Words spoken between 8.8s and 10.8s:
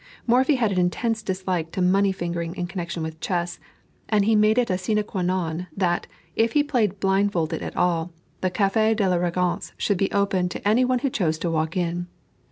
de la Régence should be open to